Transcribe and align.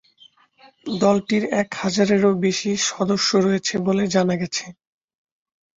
দলটির 0.99 1.43
এক 1.61 1.69
হাজারেরও 1.81 2.31
বেশি 2.45 2.71
সদস্য 2.89 3.29
রয়েছে 3.37 3.73
বলে 3.87 4.03
জানা 4.07 4.35
গেছে। 4.41 4.65